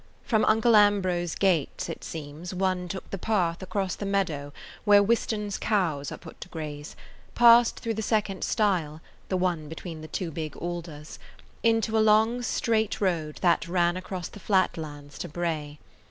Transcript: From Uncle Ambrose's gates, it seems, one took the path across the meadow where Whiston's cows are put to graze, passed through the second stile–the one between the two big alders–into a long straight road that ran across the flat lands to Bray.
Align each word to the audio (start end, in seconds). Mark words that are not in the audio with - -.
From 0.23 0.43
Uncle 0.45 0.75
Ambrose's 0.75 1.35
gates, 1.35 1.87
it 1.87 2.03
seems, 2.03 2.55
one 2.55 2.87
took 2.87 3.07
the 3.11 3.19
path 3.19 3.61
across 3.61 3.93
the 3.93 4.03
meadow 4.07 4.51
where 4.83 5.03
Whiston's 5.03 5.59
cows 5.59 6.11
are 6.11 6.17
put 6.17 6.41
to 6.41 6.49
graze, 6.49 6.95
passed 7.35 7.79
through 7.79 7.93
the 7.93 8.01
second 8.01 8.43
stile–the 8.43 9.37
one 9.37 9.69
between 9.69 10.01
the 10.01 10.07
two 10.07 10.31
big 10.31 10.57
alders–into 10.57 11.95
a 11.95 11.99
long 11.99 12.41
straight 12.41 12.99
road 12.99 13.35
that 13.41 13.67
ran 13.67 13.95
across 13.95 14.27
the 14.27 14.39
flat 14.39 14.75
lands 14.75 15.19
to 15.19 15.29
Bray. 15.29 15.77